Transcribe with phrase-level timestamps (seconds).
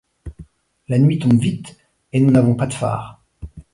[0.87, 1.77] La nuit tombe vite
[2.11, 3.23] et nous n’avons pas de phares.